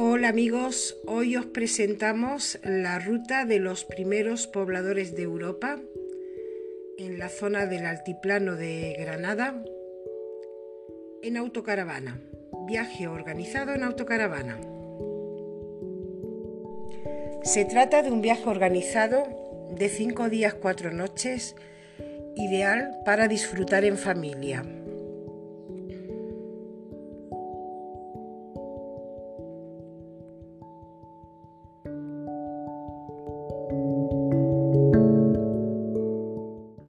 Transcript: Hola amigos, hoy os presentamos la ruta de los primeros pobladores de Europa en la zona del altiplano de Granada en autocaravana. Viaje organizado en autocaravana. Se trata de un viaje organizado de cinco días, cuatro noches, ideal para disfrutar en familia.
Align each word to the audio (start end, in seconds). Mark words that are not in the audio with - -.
Hola 0.00 0.28
amigos, 0.28 0.96
hoy 1.08 1.34
os 1.34 1.46
presentamos 1.46 2.60
la 2.62 3.00
ruta 3.00 3.44
de 3.44 3.58
los 3.58 3.84
primeros 3.84 4.46
pobladores 4.46 5.16
de 5.16 5.24
Europa 5.24 5.80
en 6.98 7.18
la 7.18 7.28
zona 7.28 7.66
del 7.66 7.84
altiplano 7.84 8.54
de 8.54 8.94
Granada 9.00 9.60
en 11.20 11.36
autocaravana. 11.36 12.20
Viaje 12.68 13.08
organizado 13.08 13.74
en 13.74 13.82
autocaravana. 13.82 14.60
Se 17.42 17.64
trata 17.64 18.00
de 18.02 18.12
un 18.12 18.22
viaje 18.22 18.48
organizado 18.48 19.26
de 19.76 19.88
cinco 19.88 20.28
días, 20.28 20.54
cuatro 20.54 20.92
noches, 20.92 21.56
ideal 22.36 23.00
para 23.04 23.26
disfrutar 23.26 23.84
en 23.84 23.98
familia. 23.98 24.62